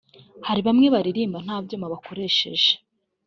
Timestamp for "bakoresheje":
1.93-2.71